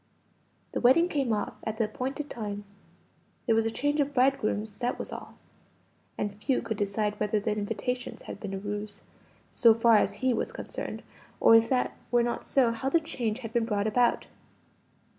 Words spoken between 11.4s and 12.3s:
if that were